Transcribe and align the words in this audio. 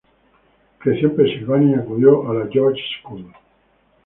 Creció 0.79 1.09
en 1.09 1.15
Pensilvania 1.15 1.77
y 1.77 1.79
acudió 1.79 2.27
a 2.27 2.33
la 2.33 2.47
George 2.51 2.81
School. 3.03 3.31